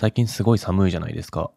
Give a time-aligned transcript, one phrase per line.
[0.00, 1.50] 最近すごい寒いじゃないですか。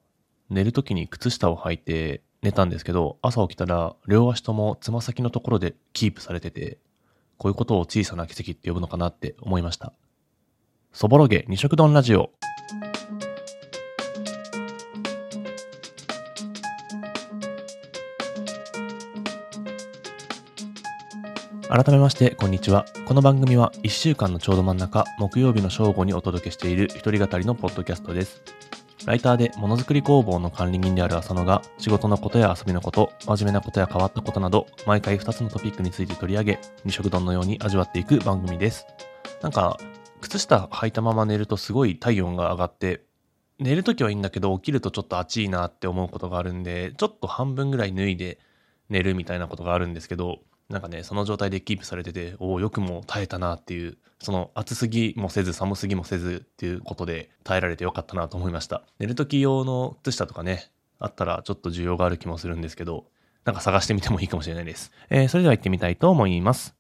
[0.50, 6.78] 寝るときに靴下を履いて寝たんですけど、朝起きたら両足ともつま先のところでキープされてて、
[7.38, 9.94] こういうことを小さな奇跡って呼ぶのかなって思いました。
[10.92, 12.32] そぼろげ二色丼ラジオ。
[21.74, 22.86] 改めまして、こんにちは。
[23.08, 28.44] この番組は1週間のちょうど真ん中、木曜日の正午にお届けしている一人語りのポッドキャストです。
[29.08, 38.86] ライターでものづくり工房の管理人である浅野が、仕事のことや遊びのこと、真面目なことや変わったことなど、毎回2つのトピックについて取り上げ、二食丼のように味わっていく番組です。
[39.42, 39.80] なんか、
[40.22, 43.02] 靴下履いたまま寝るとすごい体温が上がって、
[43.58, 48.38] 寝るときはいいんだけど、起きるとちょっと暑いなって思うことがあるんで、ちょっと半分ぐらい脱いで
[48.90, 50.38] 寝るみたいなことがあるんですけど、
[50.70, 58.84] なんかね、その状態でキープされてて、おお、よくも耐えたなっていう、その暑すぎもせず寒すぎもせずっていうことで耐えられてよかったなと思いました。
[59.00, 63.06] 寝る時用の靴下とかね、あったらちょっと需要がある気もするんですけど、
[63.44, 64.92] なんか探してみてもいいかもしれないです。
[65.10, 66.76] えー、それでは行ってみたいと思います。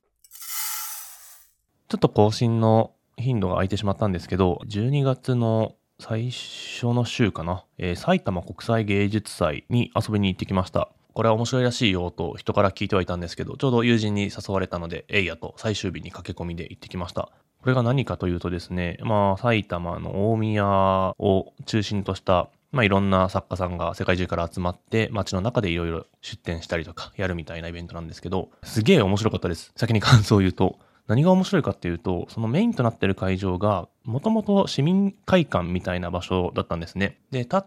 [1.90, 10.90] ちょっと更新の頻度が空いてしまったんですけど、12月の最初の週かな、えー、埼玉国際芸術祭に遊びに行ってきました。
[11.14, 17.30] これは面白いらしいよと人から聞いてはいたんですけど、ちょうど友人に誘われたので、えいやと最終日に駆け込みで行ってきました。
[17.64, 29.72] これが何かというとですね、まあ、埼玉の大宮を中心とした、まあ、いろんな作家さんが世界中から集まって、街の中でいろいろ出展したりとか、やるみたいなイベントなんですけど、すげえ面白かったです。
[29.78, 30.78] 先に感想を言うと。
[31.08, 37.18] 何が面白いかっていうと、そのメインとなってる会場が、もともと市民会館みたいな場所だったんですね。
[37.32, 37.64] で、立っ、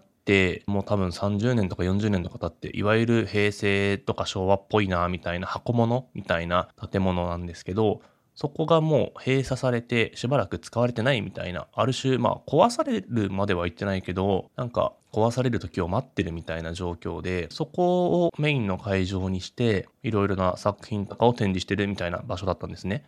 [0.66, 8.02] もう多分30年とか40年とか経って、いわゆる平成とか昭和っぽいな、みたいな箱物みたいな建物なんですけど、
[8.34, 23.06] そこがもう閉鎖されてしばらく使われてないみたいな、ある種、まあ壊されるまでは言ってないけど、なんか壊される時を待ってるみたいな状況で、そこをメインの会場にして、いろいろな作品とかを展示してるみたいな場所だったんですね。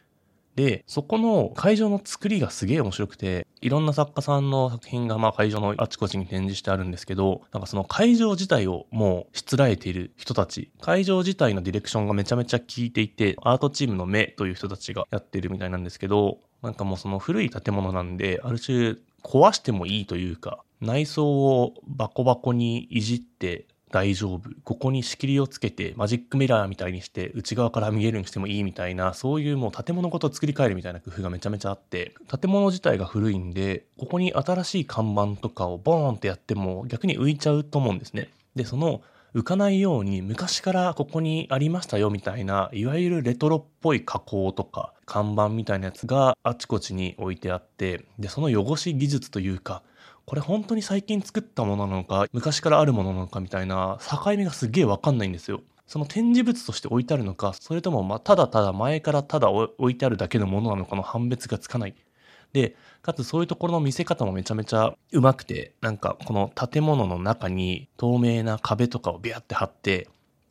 [0.58, 24.50] で、そこの会場の作りがすげえ面白くて、いろんな作家さんの作品がまあ会場のあちこちに展示してあるんですけど、なんかその会場自体をもうしつらえている人たち、会場自体のディレクションがめちゃめちゃ効いていて、アートチームの目という人たちがやってるみたいなんですけど、なんかもうその古い建物なんで、ある種壊してもいいというか、内装をバコバコにいじって大丈夫。
[24.64, 38.28] ここに仕切りをつけてマジックミラーみたいにして内側から見えるにしてもいいみたいな、そういうもう建物ごと作り変えるみたいな工夫がめちゃめちゃあって、建物自体が古いんで、ここに新しい看板とかをボーンってやっても逆に浮いちゃうと思うんですね。
[38.54, 39.02] で、その
[39.34, 49.82] 浮かないように昔からここにありましたよみたいな、いわゆるレトロっぽい加工とか看板みたいなやつがあちこちに置いてあって、で、その汚し技術というか、
[50.28, 55.62] これ本当に最近作ったものなのか、昔からあるものなのかみたいな境目がすげえ分かんないんですよ。
[55.86, 61.94] その展示物として置いてあるのか、それともまただただ前からただ置いてあるだけのものなのかの判別がつかない。
[62.52, 70.08] で、かつそういうところの見せ方もめちゃめちゃうまくて、なんかこの建物の中に透明な壁とかをビャって貼って、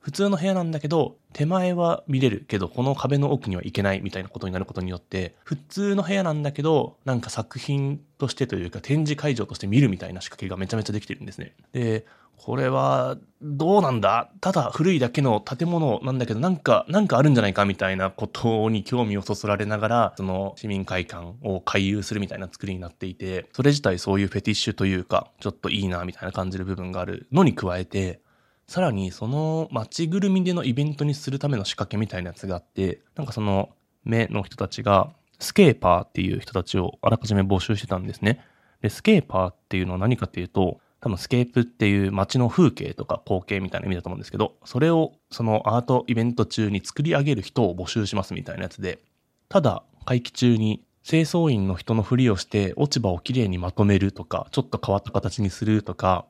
[0.07, 11.55] 普通の部屋なんだけど、手前は見れるけど、この壁の奥には行けないみたいなことになることによって、普通の部屋なんだけど、なんか作品としてというか展示会場として見るみたいな仕掛けがめちゃめちゃできてるんですね。
[11.73, 12.05] で、
[12.37, 14.31] これはどうなんだ？
[14.39, 28.21] ただ古いだけの建物なんだけどなんかなんかあるんじゃないかみたいなことに興味をそそられながらその市民会館を回遊するみたいな作りになっていてそれ自体そういうフェティッシュというかちょっといいなみたいな感じる部分があるのに加えて
[28.67, 33.69] さらにその街ぐるみでのイベントにするための仕掛けみたいなやつがあって、なんかその
[34.03, 38.43] 目の人たちがスケーパーっていう人たちをあらかじめ募集してたんですね。
[38.81, 48.99] で、スケーパーっていうのは何かっていうと、多分スケープっていう街の風景とか光景みたいな意味だと思うんですけど、それをそのアートイベント中に作り上げる人を募集しますみたいなやつで、
[49.47, 56.25] ただ会期中に清掃員の人のふりをして落ち葉をきれいにまとめるとか、ちょっと変わった形にするとか、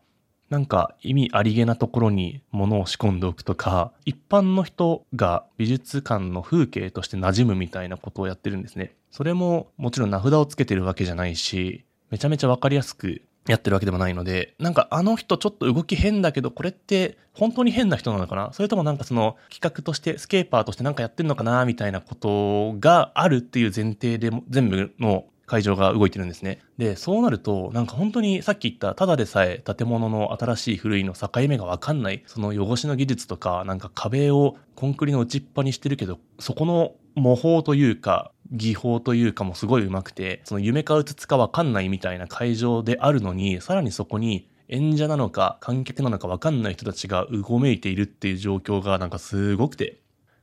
[0.50, 8.94] なんか意味ありげなところに物を仕込んでおくとか、一般の人が美術館の風景として馴染むみたいなことをやってるんですね。
[9.12, 18.52] それももちろん名札をつけてるわけじゃないし、めちゃめちゃわかりやすくやってるわけでもないので、なんかあの人ちょっと動き変だけど、これって本当に変な人なのかな？
[18.54, 21.66] それともなんかその企画として、スケーパーとしてなんかやってるのかな？
[21.66, 26.60] みたいなことがあるっていう前提で全部の会場が動いてるんですね。
[26.78, 50.02] で、そうなると、なんか本当にさっき言った、ただでさえ建物の新しい古いの境目がわかんない、その汚しの技術とか、なんか壁をコンクリの打ちっぱにしてるけど、そこの模倣というか、技法というかもすごい上手くて、その夢かうつつかわかんないみたいな会場であるのに、さらにそこに演者なのか観客なのかわかんない人たちがうごめいているっていう状況がなんかすごくて、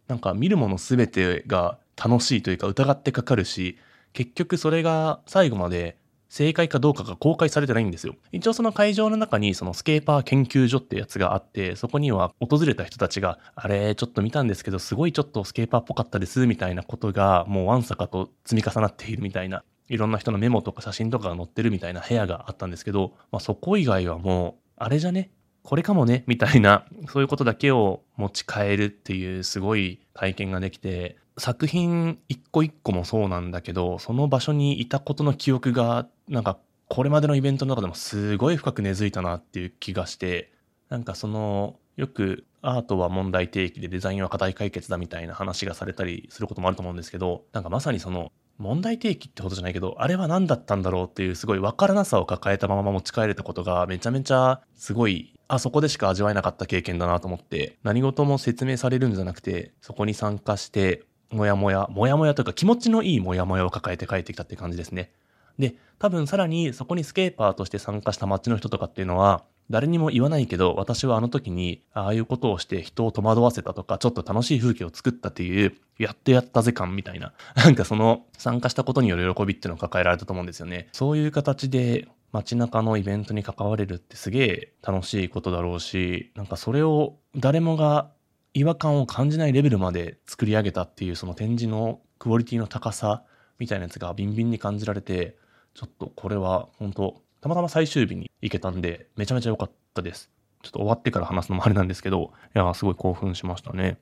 [0.09, 3.79] なんか見るもの全てが楽しいというか疑ってかかるし、
[4.15, 5.99] 結局それが最後まで
[6.31, 8.15] 正解かどうかが公開されてないんですよ。
[8.33, 25.31] 一応その会場の中にそのスケーパー研究所ってやつがあって、そこには訪れた人たちが、あれ、ちょっと見たんですけど、すごいちょっとスケーパーっぽかったです、みたいなことが、もうわんさかと積み重なっているみたいな、いろんな人のメモとか写真とかが載ってるみたいな部屋があったんですけど、まあそこ以外はもう、あれじゃね？
[25.63, 26.25] これかもね？
[26.27, 36.59] みたいな、そういうことだけを持ち帰るっていうすごい体験ができて、作品一個一個もそうなんだけど、その場所にいたことの記憶が、なんか
[36.89, 40.53] これまでのイベントの中でもすごい深く根付いたなっていう気がして、
[40.89, 61.03] なんかその、よくアートは問題提起でデザインは課題解決だみたいな話がされたりすることもあると思うんですけど、なんかまさにその問題提起ってことじゃないけど、あれは何だったんだろうっていうすごい分からなさを抱えたまま持ち帰れたことがめちゃめちゃすごい、あそこでしか味わえなかった経験だなと思って、何事も説明されるんじゃなくて、そこに参加して、
[61.35, 65.11] もやもや、もやもやというか気持ちのいいもやもやを抱えて帰ってきたって感じですね。
[65.59, 80.89] で、多分さらにそこにスケーパーとして参加した街の人とかっていうのは、誰にも言わないけど、私はあの時に、ああいうことをして人を戸惑わせたとか、ちょっと楽しい風景を作ったっていう、やってやったぜ感みたいな、 なんかその参加したことによる喜びっていうのを抱えられたと思うんですよね。
[80.93, 88.11] そういう形で街中のイベントに関われるってすげえ楽しいことだろうし、なんかそれを誰もが
[88.55, 93.25] 違和感を感じないレベルまで作り上げたっていうその展示のクオリティの高さ
[93.59, 95.37] みたいなやつがビンビンに感じられて、
[95.75, 100.31] ちょっとこれは本当たまたま最終日に行けたんで、めちゃめちゃ良かったです。
[100.63, 103.99] ちょっと終わってから話すのもあれなんですけど、いや、すごい興奮しましたね。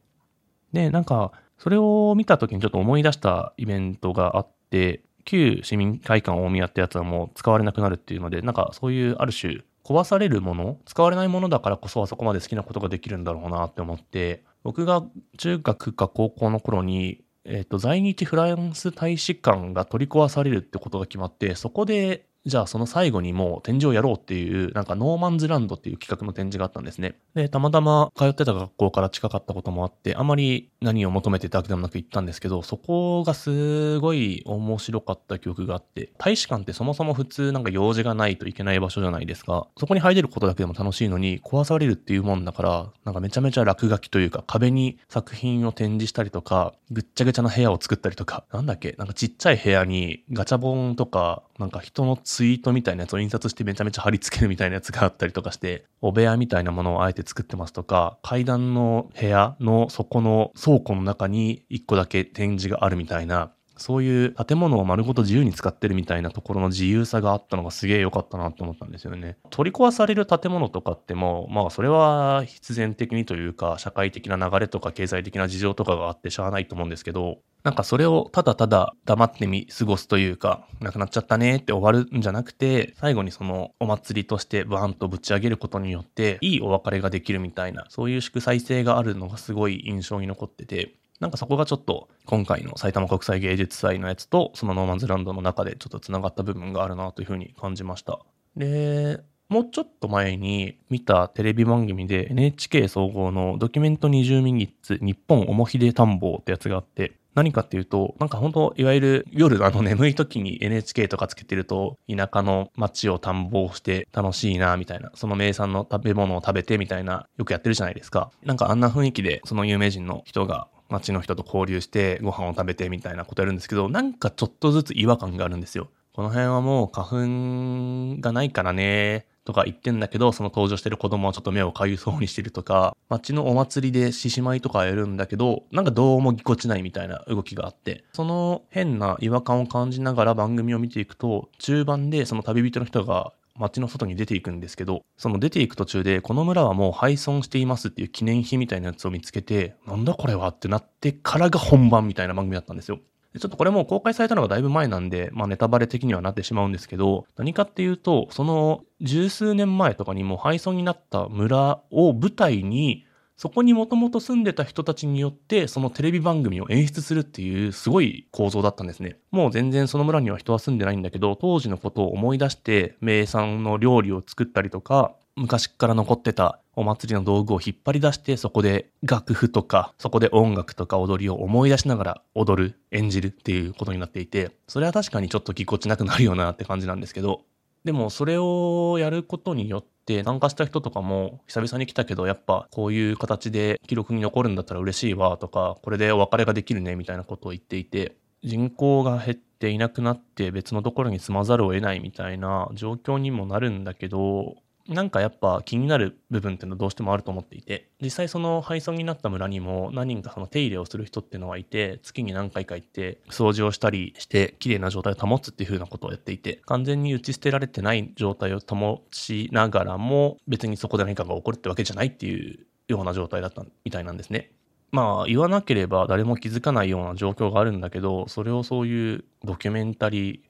[0.73, 15.05] で、なんか、それを見た時にちょっと思い出したイベントがあって、旧市民会館大宮ってやつはもう使われなくなるっていうので、なんかそういうある種、壊されるもの使われないものだからこそあそこまで好きなことができるんだろうなって思って、僕が
[15.39, 27.15] 中学か高校の頃に、え、ー、と、在日フランス大使館が取り壊されるってことが決まって、そこでじゃあその最後にもう展示をやろうっていう、なんかノーマンズランドっていう企画の展示があったんですね。
[27.35, 39.69] で、たまたま通ってた学校から近かったこともあって、あまり何を求めてたわけでもなく行ったんですけど、そこがすごい面白かった記憶があって、大使館ってそもそも普通なんか用事がないといけない場所じゃないですか。
[39.79, 63.53] そこに入れることだけでも楽しいのに、壊されるっていうもんだから、なんかめちゃめちゃ落書きというか、壁に作品を展示したりとか、ぐっちゃぐちゃな部屋を作ったりとか、なんだっけなんかちっちゃい部屋にガチャボンとか、なんか人のツイートみたいなやつを印刷してめちゃめちゃ貼り付けるみたいなやつがあったりとかして、お部屋みたいなものをあえて作ってますとか、階段の部屋の底の倉庫の中に1個だけ展示があるみたいな、
[63.83, 69.37] そういう建物を丸ごと自由に使ってるみたいなところの自由さがあったのがすげえ良かったなと思ったんですよね。
[69.51, 98.19] 取り壊される建物とかっても、まあそれは必然的にというか、社会的な流れとか経済的な事情とかがあってしゃあないと思うんですけど、なんかそれをただただ黙ってみ過ごすというか、なくなっちゃったねって終わるんじゃなくて、最後にそのお祭りとしてバーンとぶち上げることによって、いいお別れができるみたいな、そういう祝祭性があるのがすごい印象に残ってて、なんかそこがちょっと今回の埼玉国際芸術祭のやつとその No Man's Land の中でちょっと繋がった部分があるなというふうに感じました。
[98.57, 118.31] で、もうちょっと前に見たテレビ番組で NHK 総合のドキュメント20 minutes 日本おもひで田んぼってやつがあって、何かっていうと、なんか本当いわゆる夜あの眠い時に NHK とかつけてると、田舎の街を探訪して楽しいな、みたいな、その名産の食べ物を食べてみたいな、よくやってるじゃないですか。
[118.45, 125.89] なんかあんな雰囲気で、その有名人の人が街の人と交流してご飯を食べてみたいなことやるんですけど、なんかちょっとずつ違和感があるんですよ。
[126.13, 152.99] この辺はもう花粉がないからね、とか言ってんだけど、その登場してる子供はちょっと目をかゆそうにしてるとか、街のお祭りで獅子舞とかやるんだけど、なんかどうもぎこちないみたいな動きがあって、その変な違和感を感じながら番組を見ていくと、中盤でその旅人の人が街の外に出ていくんですけど、その出ていく途中で、この村はもう廃村していますっていう記念碑みたいなやつを見つけて、なんだこれはってなってからが本番みたいな番組だったんですよ。
[153.39, 169.17] ちょっとこれも公開されたのがだいぶ前なんで、まあネタバレ的にはなってしまうんですけど、何かっていうと、その十数年前とかにも廃村になった村を舞台に、そこにもともと住んでた人たちによってそのテレビ番組を演出するっていうすごい構造だったんですね。
[169.31, 187.43] もう全然その村には人は住んでないんだけど、当時のことを思い出して名産の料理を作ったりとか、昔から残ってたお祭りの道具を引っ張り出してそこで楽譜とかそこで音楽とか踊りを思い出しながら踊る演じるっていうことになっていてそれは確かにちょっとぎこちなくなるよなって感じなんですけど
[187.85, 204.57] でもそれをやることによっで参加した人とかも久々に来たけどやっぱこういう形で記録に残るんだったら嬉しいわとかこれでお別れができるねみたいなことを言っていて人口が減っていなくなって別のところに住まざるを得ないみたいな状況にもなるんだけど
[204.93, 224.51] なんかやっぱ気になる部分っていうのはどうしてもあると思っていて、実際その廃村になった村にも何人かその手入れをする人っていうのはいて、月に何回か行って掃除をしたりして綺麗な状態を保つっていう風なことをやっていて、完全に打ち捨てられてない状態を保ちながらも別にそこで何かが起こるってわけじゃないっていうような状態だったみたいなんですね。
[224.91, 230.41] まあ言わなければ誰も気づかないような状況があるんだけど、それをそういうドキュメンタリー、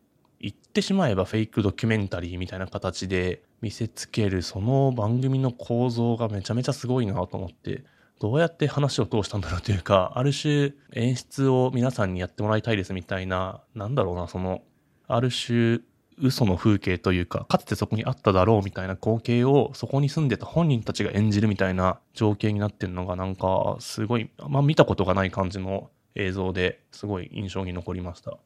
[0.43, 7.85] 言ってしまえばフェイクドキュメンタリーみたいな形で見せつけるその番組の構造がめちゃめちゃすごいなと思って
[8.19, 14.63] どうやって話を通したんだろうというかある種演出を皆さんにやってもらいたいですみたいななんだろうなその
[15.07, 15.79] ある種
[16.19, 28.39] 嘘の風景というかかつてそこにあっただろうみたいな光景をそこに住んでた本人たちが演じるみたいな情景になってるのがなんかすごいまあ見たことがない感じの映像ですごい印象に残りました。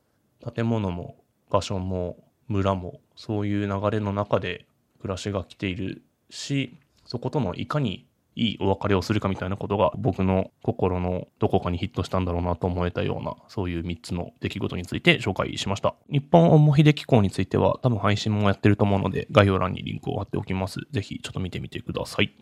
[0.54, 1.16] 建物も
[1.50, 2.16] 場所も
[2.48, 4.66] 村もそういう流れの中で
[5.00, 15.94] 暮らしが来ているしそことのいかにいいお別れをするかみたいなことが僕の心のどこかにヒットしたんだろうなと思えたようなそういう3つの出来事について紹介しました。
[16.10, 20.80] 日本オモ秀機構については多分配信もやってると思うので概要欄にリンクを貼っておきます。
[20.90, 22.36] ぜひちょっと見てみてください。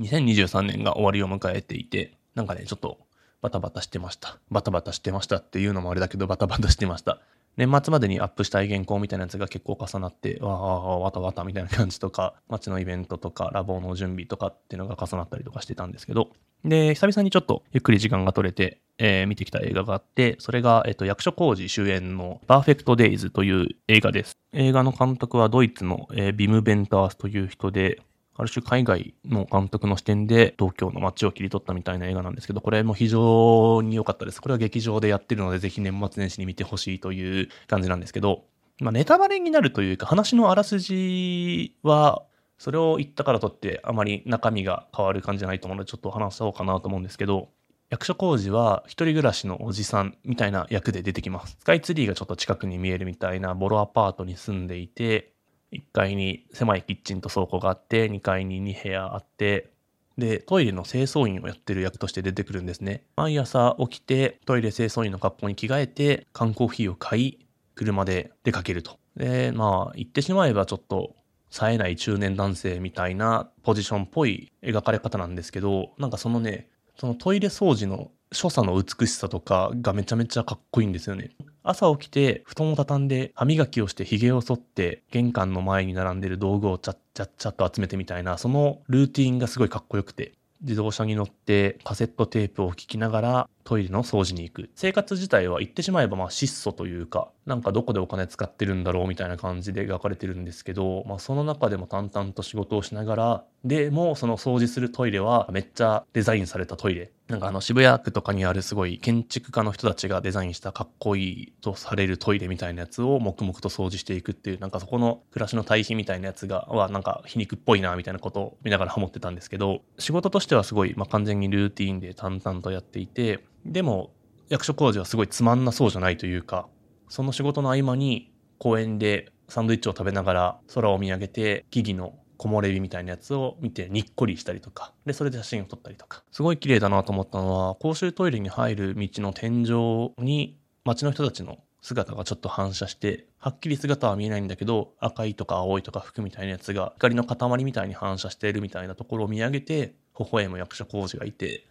[0.00, 2.98] 2023年が終わりを迎えていてなんかねちょっと
[3.44, 4.38] バタバタしてました。
[4.50, 7.20] バタバタしてましたっていうのもあれだけど、バタバタしてました。
[7.58, 16.30] 年末までにアップしたい原稿みたいなやつが結構重なって、わあ、わたわたみたいな感じとか、街のイベントとか、ラボの準備とかっていうのが重なったりとかしてたんですけど、
[16.64, 24.38] で、久々にちょっとゆっくり時間が取れて、えー、見てきた映画があって、それが、えっと、役所広司主演のパーフェクトデイズという映画です。
[24.54, 28.00] 映画の監督はドイツの、えー、ビム・ベンタースという人で、
[28.36, 34.42] ある種海外の監督の視点で東京の街を切り取ったみたいな映画なんですけど、これも非常に良かったです。
[34.42, 38.44] これは劇場でやってるので、ぜひ年末年始に見てほしいという感じなんですけど、
[38.80, 42.24] まあ、ネタバレになるというか、話のあらすじは、
[42.58, 47.50] それを言ったからとってあまり中身が変わる感じじゃないと思うので、ちょっと話そうかなと思うんですけど、
[47.90, 51.56] 役所広司は一人暮らしのおじさんみたいな役で出てきます。
[51.60, 55.33] スカイツリーがちょっと近くに見えるみたいなボロアパートに住んでいて、
[55.74, 59.70] 1階に狭いキッチンと倉庫があって、2階に2部屋あって、
[60.16, 63.04] で、トイレの清掃員をやってる役として出てくるんですね。
[63.16, 68.98] 毎朝起きて、トイレ清掃員の格好に着替えて、缶コーヒーを買い、車で出かけると。
[69.16, 71.16] で、まあ、言ってしまえばちょっと、
[71.50, 81.30] 冴えない中年男性みたいなポジションっぽい描かれ方なんですけど、なんかそのね、そのトイレ掃除の所作の美しさとかがめちゃめちゃかっこいいんですよね。
[81.66, 94.70] 朝起きて布団を畳んで歯磨きをしてひげを剃って玄関の前に並んでる道具をちゃっちゃっちゃっと集めてみたいなそのルーティンがすごいかっこよくて自動車に乗ってカセットテープを聴きながらトイレの掃除に行く。
[94.74, 107.10] 生活自体は言ってしまえばまあ質素というか、なんかどこでお金使ってるんだろうみたいな感じで描かれてるんですけど、まあその中でも淡々と仕事をしながら、でもその掃除するトイレはめっちゃデザインされたトイレ。
[107.28, 124.12] なんかあの渋谷区とかにあるすごい建築家の人たちがデザインしたかっこいいとされるトイレみたいなやつを黙々と掃除していくっていう、なんかそこの暮らしの対比みたいなやつが、はなんか皮肉っぽいなみたいなことを見ながら思ってたんですけど、仕事としてはすごい、まあ完全にルーティンで淡々とやっていて、でも
[124.48, 126.68] 役所工事はすごいつまんなそうじゃないというか、
[127.08, 136.22] その仕事の合間に公園でサンドイッチを食べながら空を見上げて木々の木漏れ日みたいなやつを見てにっこりしたりとか、で、それで写真を撮ったりとか。
[136.30, 151.66] すごい綺麗だなと思ったのは、公衆トイレに入る道の天井に街の人たちの姿がちょっと反射して、はっきり姿は見えないんだけど、赤いとか青いとか服みたいなやつが光の塊みたいに反射しているみたいなところを見上げて、微笑む役所工事がいて、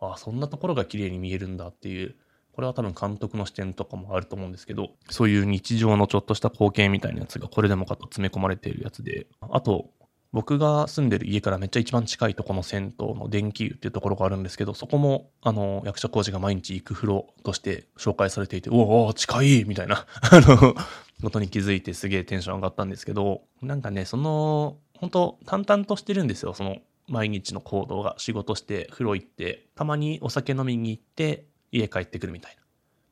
[0.00, 2.16] ああ、そんなところが綺麗に見えるんだっていう、
[2.52, 9.90] これは多分監督の視点とかもあると思うんですけど、そういう日常のちょっとした光景みたいなやつがこれでもかと詰め込まれているやつで、あと、
[10.32, 20.74] 僕が住んでる家からめっちゃ一番近いとこの銭湯の電気湯っていうところがあるんですけど、そこも、あの、役所工事が毎日行く風呂として紹介されていて、おお、近いみたいな、 あの、
[21.22, 28.14] ことに気づいてすげえテンション上がったんですけど、なんかね、その、本当淡々としてるんですよ、その、毎日の行動が。
[28.18, 32.62] 仕事して、風呂行って、たまにお酒飲みに行って、家帰ってくるみたいな。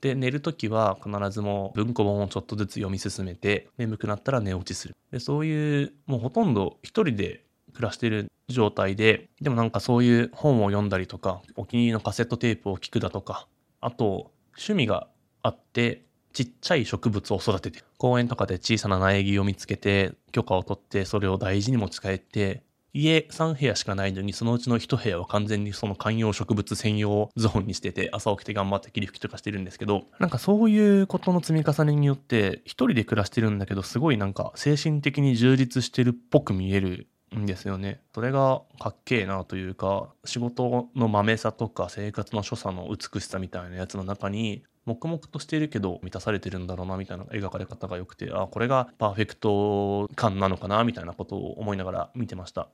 [0.01, 4.95] で、寝るときは必ずもう文庫本をちょっとずつ読み進めて、眠くなったら寝落ちする。
[5.11, 13.49] で、そういう、もうほとんど一人で暮らしてる状態で、でもなんかそういう本を読んだりとか、お気に入りのカセットテープを聞くだとか、
[13.81, 15.09] あと、趣味が
[15.43, 22.63] あって、ちっちゃい植物を育てて、公園とかで小さな苗木を見つけて、許可を取って、それを大事に持ち帰って、
[22.95, 38.01] 家3部屋しかないのに、そのうちの1部屋は完全にその観葉植物専用ゾーンにしてて、朝起きて頑張って霧吹きとかしてるんですけど、なんかそういうことの積み重ねによって、一人で暮らしてるんだけど、すごいなんか精神的に充実してるっぽく見えるんですよね。
[38.15, 52.69] それがかっけえなというか、仕事のまめさとか生活の所作の美しさみたいなやつの中に、黙々としているけど満たされてるんだろうなみたいな描かれ方が良くて、あ、これがパーフェクト感なのかなみたいなことを思いながら見てました。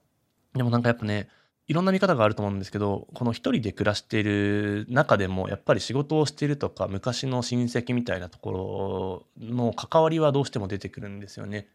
[0.54, 1.28] でもなんかやっぱね、
[1.68, 11.68] いろんな見方があると思うんですけど、この一人で暮らしている中でも、やっぱり仕事をしているとか、昔の親戚みたいなところの関わりはどうしても出てくるんですよね。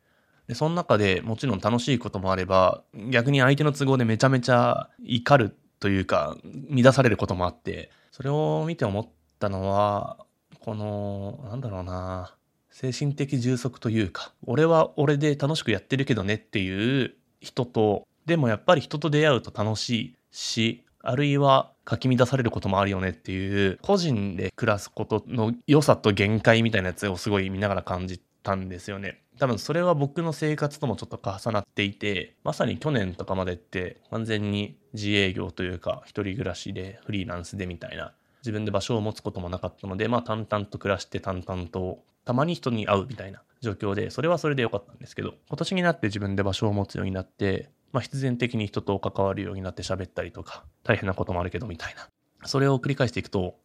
[0.47, 6.35] で、その中でもちろん楽しいこともあれば、逆に相手の都合でめちゃめちゃ怒るというか、
[6.69, 9.07] 乱されることもあって、それを見て思っ
[9.39, 10.17] たのは、
[10.59, 12.35] この、なんだろうな、
[12.69, 29.21] 精神的充足というか、俺は俺で楽しくやってるけどねっていう人と、でもやっぱり人と出会うと楽しいし、あるいはかき乱されることもあるよねっていう、個人で暮らすことの良さと限界みたいなやつをすごい見ながら感じたんですよね。
[29.37, 52.09] 多分それは僕の生活ともちょっと重なっていて、まさに去年とかまでって完全に自営業というか、一人暮らしでフリーランスでみたいな、自分で場所を持つこともなかったので、まあ淡々と暮らして淡々と、たまに人に会うみたいな状況で、それはそれで良かったんですけど、今年になって自分で場所を持つようになって、まあ、必然的に人と関わるようになって喋ったりとか、大変なこともあるけどみたいな。
[52.45, 53.55] それを繰り返していくと、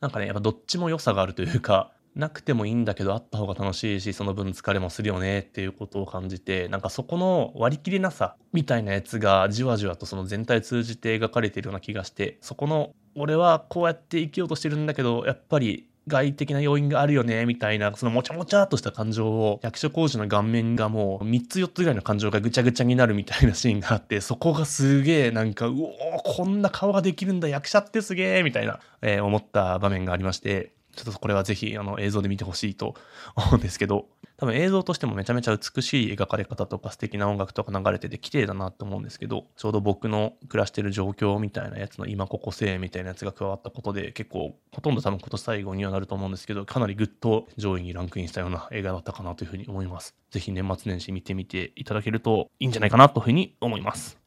[0.00, 32.94] なんかね、やっぱどっちも良さがあるというか、なくてもいいんだけどあった方が楽しいし、その分疲れもするよねっていうことを感じて、なんかそこの割り切れなさみたいなやつがじわじわとその全体通じて描かれているような気がして、そこの俺はこうやって生きようとしてるんだけど、やっぱり外的な要因があるよね、みたいな、そのもちゃもちゃっとした感情を、役所工事の顔面がもう3つ4つぐらいの感情がぐちゃぐちゃになるみたいなシーンがあって、 そこがすげえなんか、うおこんな顔ができるんだ、役者ってすげえみたいな、えー、思った場面がありまして、ちょっとこれはぜひあの映像で見てほしいと
[33.34, 34.08] 思うんですけど、
[34.42, 50.16] 多分映像としてもめちゃめちゃ美しい描かれ方とか素敵な音楽とか流れてて綺麗だなと思うんですけど、ちょうど僕の暮らしてる状況みたいなやつの今ここ性みたいなやつが加わったことで結構ほとんど多分今年最後にはなると思うんですけど、かなりぐっと上位にランクインしたような映画だったかなというふうに思います。
[50.32, 54.21] ぜひ年末年始見てみていただけるといいんじゃないかなというふうに思います。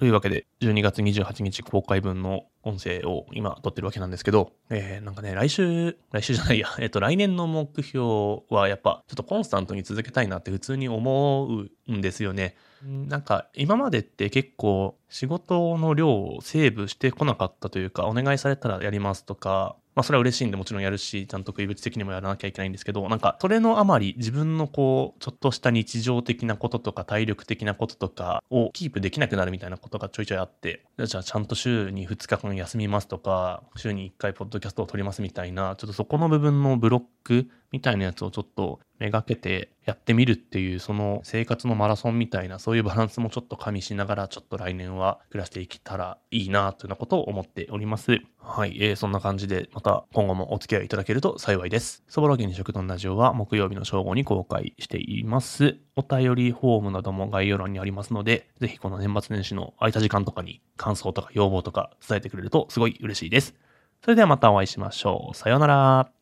[0.00, 12.56] というわけで、12月28日公開分の音声を今撮ってるわけなんですけど、えー、なんかね、来週、来週じゃないや、 えっ、と、来年の目標はやっぱ、ちょっとコンスタントに続けたいなって普通に思うんですよね。
[12.82, 48.20] なんか、今までって結構、仕事の量をセーブしてこなかったというか、お願いされたらやりますとか、まあそれは嬉しいんでもちろんやるし、ちゃんと食い物的にもやらなきゃいけないんですけど、なんかそれのあまり自分のこう、ちょっとした日常的なこととか体力的なこととかをキープできなくなるみたいなことがちょいちょいあって、じゃあちゃんと週に2日間休みますとか、週に1回ポッドキャストを撮りますみたいな、ちょっとそこの部分のブロックみたいなやつをちょっとめがけてやってみるっていう、その生活のマラソンみたいな、そういうバランスもちょっと加味しながら、ちょっと来年は暮らしていけたらいいなというようなことを思っております。
[48.38, 52.04] はい、えー、そんな感じで、また今後もお付き合いいただけると幸いです。
[52.08, 55.78] そぼろげに食堂ラジオは木曜日の正午に公開しています。
[55.96, 63.54] お便りフォームなども概要欄にありますので、ぜひこの年末年始の空いた時間とかに感想とか要望とか伝えてくれるとすごい嬉しいです。
[64.02, 65.34] それではまたお会いしましょう。
[65.34, 66.19] さようなら。